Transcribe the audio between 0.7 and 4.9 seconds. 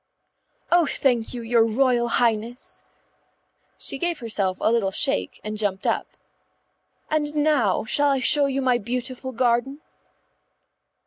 "Oh, thank you, your Royal Highness." She gave herself a little